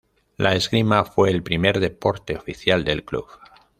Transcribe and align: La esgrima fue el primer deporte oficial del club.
La 0.35 0.55
esgrima 0.55 1.05
fue 1.05 1.29
el 1.29 1.43
primer 1.43 1.79
deporte 1.79 2.35
oficial 2.35 2.83
del 2.83 3.05
club. 3.05 3.27